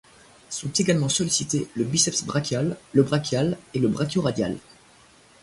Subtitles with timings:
[0.49, 4.57] Sont également sollicités le biceps brachial, le brachial, et le brachio-radial.